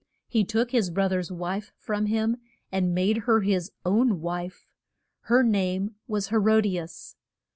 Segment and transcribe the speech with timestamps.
[0.27, 2.37] He took his broth er's wife from him
[2.71, 4.65] and made her his own wife.
[5.25, 7.15] Her name was He ro di as.